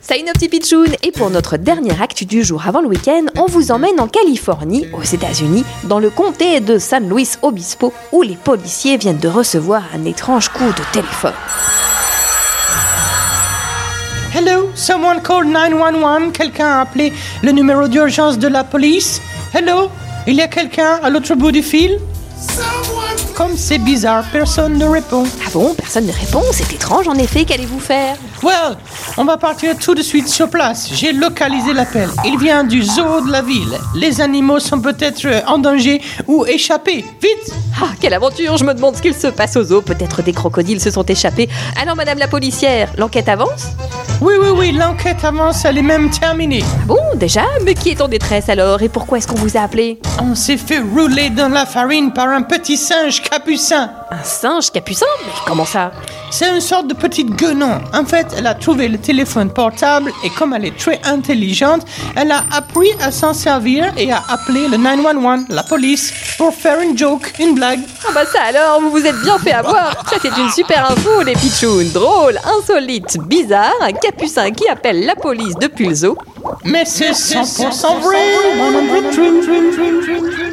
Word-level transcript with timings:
Salut 0.00 0.24
nos 0.24 0.32
petits 0.34 0.48
pitchouns 0.50 0.92
Et 1.02 1.12
pour 1.12 1.30
notre 1.30 1.56
dernière 1.56 2.02
actu 2.02 2.26
du 2.26 2.42
jour 2.42 2.62
avant 2.66 2.82
le 2.82 2.88
week-end, 2.88 3.24
on 3.38 3.46
vous 3.46 3.70
emmène 3.70 3.98
en 4.00 4.06
Californie, 4.06 4.86
aux 4.92 5.02
États-Unis, 5.02 5.64
dans 5.84 5.98
le 5.98 6.10
comté 6.10 6.60
de 6.60 6.78
San 6.78 7.08
Luis 7.08 7.30
Obispo, 7.40 7.94
où 8.12 8.20
les 8.20 8.36
policiers 8.36 8.98
viennent 8.98 9.18
de 9.18 9.28
recevoir 9.28 9.82
un 9.94 10.04
étrange 10.04 10.50
coup 10.50 10.68
de 10.68 10.92
téléphone. 10.92 11.32
Hello, 14.34 14.68
someone 14.74 15.22
called 15.22 15.48
911. 15.48 16.32
Quelqu'un 16.34 16.66
a 16.66 16.80
appelé 16.82 17.14
le 17.42 17.52
numéro 17.52 17.88
d'urgence 17.88 18.38
de 18.38 18.48
la 18.48 18.62
police. 18.62 19.22
Hello, 19.54 19.90
il 20.26 20.34
y 20.34 20.42
a 20.42 20.48
quelqu'un 20.48 21.00
à 21.02 21.08
l'autre 21.08 21.34
bout 21.34 21.50
du 21.50 21.62
fil? 21.62 21.98
Comme 23.38 23.56
c'est 23.56 23.78
bizarre, 23.78 24.24
personne 24.32 24.78
ne 24.78 24.84
répond. 24.84 25.22
Ah 25.46 25.50
bon, 25.52 25.72
personne 25.72 26.06
ne 26.06 26.12
répond 26.12 26.42
C'est 26.50 26.72
étrange 26.72 27.06
en 27.06 27.14
effet, 27.14 27.44
qu'allez-vous 27.44 27.78
faire? 27.78 28.16
Well, 28.42 28.76
on 29.16 29.24
va 29.24 29.36
partir 29.36 29.78
tout 29.78 29.94
de 29.94 30.02
suite 30.02 30.26
sur 30.26 30.50
place. 30.50 30.88
J'ai 30.92 31.12
localisé 31.12 31.72
l'appel. 31.72 32.08
Il 32.24 32.36
vient 32.36 32.64
du 32.64 32.82
zoo 32.82 33.20
de 33.24 33.30
la 33.30 33.40
ville. 33.42 33.78
Les 33.94 34.20
animaux 34.20 34.58
sont 34.58 34.80
peut-être 34.80 35.24
en 35.46 35.58
danger 35.58 36.00
ou 36.26 36.46
échappés. 36.46 37.04
Vite 37.22 37.54
Ah, 37.80 37.90
quelle 38.00 38.14
aventure 38.14 38.56
Je 38.56 38.64
me 38.64 38.74
demande 38.74 38.96
ce 38.96 39.02
qu'il 39.02 39.14
se 39.14 39.28
passe 39.28 39.56
aux 39.56 39.62
zoo. 39.62 39.82
Peut-être 39.82 40.20
des 40.20 40.32
crocodiles 40.32 40.80
se 40.80 40.90
sont 40.90 41.04
échappés. 41.04 41.48
Alors, 41.80 41.94
madame 41.94 42.18
la 42.18 42.26
policière, 42.26 42.90
l'enquête 42.98 43.28
avance? 43.28 43.66
Oui, 44.20 44.34
oui, 44.40 44.48
oui, 44.56 44.72
l'enquête 44.72 45.24
avance, 45.24 45.64
elle 45.64 45.78
est 45.78 45.82
même 45.82 46.10
terminée. 46.10 46.64
Ah 46.64 46.84
Bon, 46.86 46.96
déjà? 47.14 47.44
Mais 47.64 47.74
qui 47.74 47.90
est 47.90 48.00
en 48.00 48.08
détresse 48.08 48.48
alors? 48.48 48.82
Et 48.82 48.88
pourquoi 48.88 49.18
est-ce 49.18 49.28
qu'on 49.28 49.36
vous 49.36 49.56
a 49.56 49.60
appelé? 49.60 50.00
On 50.20 50.34
s'est 50.34 50.56
fait 50.56 50.80
rouler 50.80 51.30
dans 51.30 51.48
la 51.48 51.64
farine 51.66 52.12
par 52.12 52.26
un 52.28 52.42
petit 52.42 52.76
singe 52.76 53.22
capucin. 53.22 53.90
Un 54.10 54.24
singe 54.24 54.72
capucin? 54.72 55.06
Mais 55.24 55.32
comment 55.46 55.64
ça? 55.64 55.92
C'est 56.30 56.54
une 56.54 56.60
sorte 56.60 56.86
de 56.88 56.94
petite 56.94 57.30
guenon. 57.36 57.80
En 57.94 58.04
fait, 58.04 58.26
elle 58.36 58.46
a 58.46 58.54
trouvé 58.54 58.88
le 58.88 58.98
téléphone 58.98 59.50
portable 59.50 60.12
et 60.22 60.30
comme 60.30 60.52
elle 60.52 60.66
est 60.66 60.76
très 60.76 61.00
intelligente, 61.04 61.82
elle 62.16 62.30
a 62.30 62.44
appris 62.52 62.90
à 63.00 63.10
s'en 63.10 63.32
servir 63.32 63.92
et 63.96 64.12
a 64.12 64.22
appelé 64.28 64.68
le 64.68 64.76
911, 64.76 65.46
la 65.48 65.62
police, 65.62 66.12
pour 66.36 66.54
faire 66.54 66.80
une 66.80 66.96
joke, 66.96 67.32
une 67.40 67.54
blague. 67.54 67.80
Ah 68.06 68.12
bah 68.14 68.24
ça 68.26 68.42
alors, 68.42 68.80
vous 68.80 68.90
vous 68.90 69.06
êtes 69.06 69.20
bien 69.22 69.38
fait 69.38 69.52
avoir 69.52 69.92
Ça 70.10 70.16
c'est 70.20 70.36
une 70.36 70.50
super 70.50 70.90
info 70.90 71.22
les 71.22 71.32
pitchouns 71.34 71.92
Drôle, 71.92 72.38
insolite, 72.58 73.18
bizarre, 73.26 73.72
un 73.80 73.92
capucin 73.92 74.50
qui 74.50 74.68
appelle 74.68 75.06
la 75.06 75.14
police 75.16 75.54
depuis 75.60 75.86
le 75.86 75.94
zoo. 75.94 76.16
Mais 76.64 76.84
c'est 76.84 77.10
100% 77.12 78.00
vrai, 78.00 78.16
100% 78.56 79.12
true. 79.12 80.48